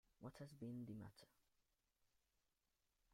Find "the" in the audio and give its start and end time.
0.85-0.95